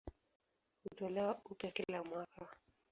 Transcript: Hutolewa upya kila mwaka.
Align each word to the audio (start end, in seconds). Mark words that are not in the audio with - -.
Hutolewa 0.83 1.41
upya 1.49 1.71
kila 1.71 2.03
mwaka. 2.03 2.47